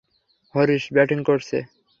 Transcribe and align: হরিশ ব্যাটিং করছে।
হরিশ 0.55 0.83
ব্যাটিং 0.93 1.19
করছে। 1.23 1.57